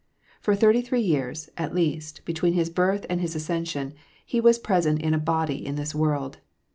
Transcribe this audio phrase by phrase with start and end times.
[0.39, 3.93] For thirty three years, at least, between His birth and His ascension,
[4.25, 6.39] He was present in a body in this world.